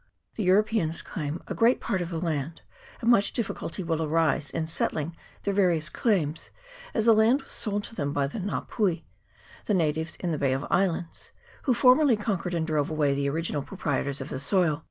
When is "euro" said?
0.45-0.63